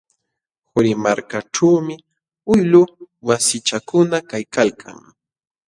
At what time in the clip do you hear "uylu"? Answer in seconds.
2.51-2.81